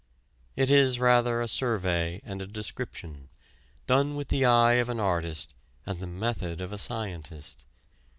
It 0.55 0.71
is 0.71 0.97
rather 0.99 1.41
a 1.43 1.47
survey 1.47 2.21
and 2.25 2.41
a 2.41 2.47
description, 2.47 3.29
done 3.85 4.15
with 4.15 4.29
the 4.29 4.45
eye 4.45 4.77
of 4.81 4.89
an 4.89 4.99
artist 4.99 5.53
and 5.85 5.99
the 5.99 6.07
method 6.07 6.59
of 6.59 6.73
a 6.73 6.79
scientist. 6.79 7.65